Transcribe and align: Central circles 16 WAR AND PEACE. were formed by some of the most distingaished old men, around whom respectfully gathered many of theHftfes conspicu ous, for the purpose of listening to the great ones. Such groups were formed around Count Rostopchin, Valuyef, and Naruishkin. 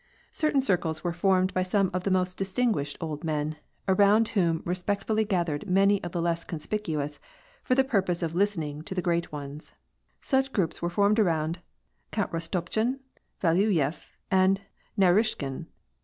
Central 0.31 0.63
circles 0.63 0.99
16 1.03 1.03
WAR 1.03 1.11
AND 1.11 1.13
PEACE. 1.13 1.23
were 1.23 1.29
formed 1.29 1.53
by 1.53 1.61
some 1.61 1.91
of 1.93 2.03
the 2.03 2.09
most 2.09 2.35
distingaished 2.35 2.97
old 3.01 3.23
men, 3.23 3.57
around 3.87 4.29
whom 4.29 4.63
respectfully 4.65 5.23
gathered 5.23 5.69
many 5.69 6.03
of 6.03 6.13
theHftfes 6.13 6.47
conspicu 6.47 6.99
ous, 6.99 7.19
for 7.63 7.75
the 7.75 7.83
purpose 7.83 8.23
of 8.23 8.33
listening 8.33 8.81
to 8.81 8.95
the 8.95 9.01
great 9.03 9.31
ones. 9.31 9.73
Such 10.19 10.53
groups 10.53 10.81
were 10.81 10.89
formed 10.89 11.19
around 11.19 11.59
Count 12.11 12.31
Rostopchin, 12.33 12.97
Valuyef, 13.43 14.15
and 14.31 14.61
Naruishkin. 14.97 15.67